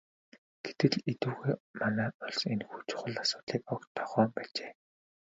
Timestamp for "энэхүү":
2.53-2.81